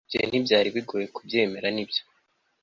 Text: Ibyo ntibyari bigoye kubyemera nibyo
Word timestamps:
Ibyo 0.15 0.19
ntibyari 0.29 0.69
bigoye 0.75 1.05
kubyemera 1.15 1.67
nibyo 1.75 2.01